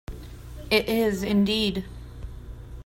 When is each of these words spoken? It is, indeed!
It 0.71 0.89
is, 0.89 1.21
indeed! 1.21 1.85